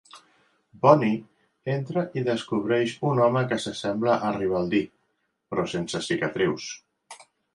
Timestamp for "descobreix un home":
2.29-3.45